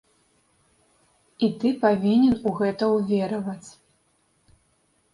[1.49, 3.69] І ты павінен у гэта ўвераваць.